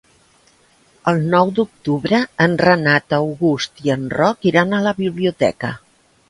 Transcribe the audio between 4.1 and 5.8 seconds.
Roc iran a la biblioteca.